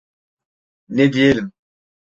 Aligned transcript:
Ne 0.89 1.13
diyelim… 1.13 1.51